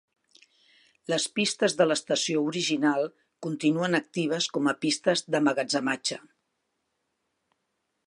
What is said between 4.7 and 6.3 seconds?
a pistes d'emmagatzematge.